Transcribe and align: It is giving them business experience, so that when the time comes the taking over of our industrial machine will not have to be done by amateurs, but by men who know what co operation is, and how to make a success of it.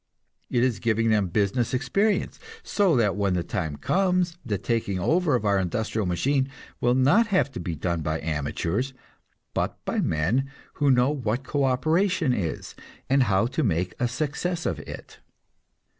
It 0.49 0.63
is 0.63 0.79
giving 0.79 1.11
them 1.11 1.27
business 1.27 1.75
experience, 1.75 2.39
so 2.63 2.95
that 2.95 3.15
when 3.15 3.35
the 3.35 3.43
time 3.43 3.75
comes 3.75 4.35
the 4.43 4.57
taking 4.57 4.99
over 4.99 5.35
of 5.35 5.45
our 5.45 5.59
industrial 5.59 6.07
machine 6.07 6.49
will 6.79 6.95
not 6.95 7.27
have 7.27 7.51
to 7.51 7.59
be 7.59 7.75
done 7.75 8.01
by 8.01 8.19
amateurs, 8.19 8.95
but 9.53 9.77
by 9.85 9.99
men 9.99 10.49
who 10.81 10.89
know 10.89 11.11
what 11.11 11.43
co 11.43 11.65
operation 11.65 12.33
is, 12.33 12.73
and 13.11 13.21
how 13.29 13.45
to 13.45 13.63
make 13.63 13.93
a 13.99 14.07
success 14.07 14.65
of 14.65 14.79
it. 14.79 15.19